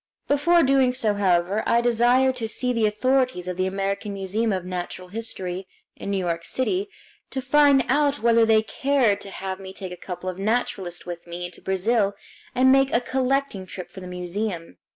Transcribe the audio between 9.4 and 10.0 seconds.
me take a